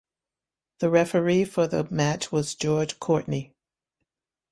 The 0.79 0.89
referee 0.89 1.45
for 1.45 1.67
the 1.67 1.83
match 1.91 2.31
was 2.31 2.55
George 2.55 2.99
Courtney. 2.99 3.53